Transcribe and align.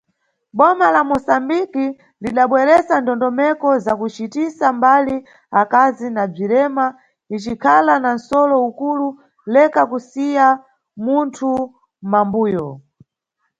Bma 0.57 0.87
la 0.95 1.01
Mosambiki, 1.09 1.85
lidabweresa 2.23 2.95
ndondomeko 2.99 3.69
za 3.85 3.93
kucitisa 3.99 4.65
mbali 4.77 5.15
akazi 5.61 6.07
na 6.15 6.23
bzirema, 6.31 6.85
icikhala 7.35 7.93
na 8.05 8.11
nʼsolo 8.17 8.55
ukulu 8.69 9.07
"Leka 9.53 9.81
kusiya 9.91 10.47
munthu 11.03 11.51
mʼmambuyo". 11.67 12.67